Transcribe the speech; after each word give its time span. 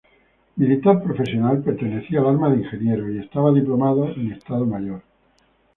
Militar 0.57 1.03
profesional, 1.03 1.61
pertenecía 1.61 2.21
al 2.21 2.29
arma 2.29 2.49
de 2.49 2.63
ingenieros 2.63 3.11
y 3.11 3.19
estaba 3.19 3.53
diplomado 3.53 4.09
en 4.11 4.31
Estado 4.31 4.65
Mayor. 4.65 5.03